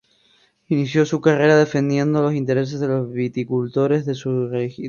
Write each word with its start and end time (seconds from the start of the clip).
Inició 0.67 1.05
su 1.05 1.21
carrera 1.21 1.55
defendiendo 1.59 2.23
los 2.23 2.33
intereses 2.33 2.79
de 2.79 2.87
los 2.87 3.11
viticultores 3.13 4.03
de 4.03 4.15
su 4.15 4.47
región. 4.47 4.79